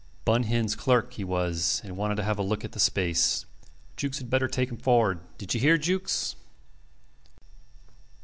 Bun 0.25 0.41
Hin's 0.45 0.75
clerk 0.75 1.13
he 1.13 1.23
was, 1.23 1.79
and 1.83 1.95
wanted 1.95 2.15
to 2.15 2.23
have 2.23 2.39
a 2.39 2.41
look 2.41 2.65
at 2.65 2.71
the 2.71 2.79
space. 2.79 3.45
Jukes 3.97 4.17
had 4.17 4.31
better 4.31 4.47
take 4.47 4.71
him 4.71 4.77
forward. 4.77 5.19
"D'ye 5.37 5.61
hear, 5.61 5.77
Jukes?" 5.77 6.35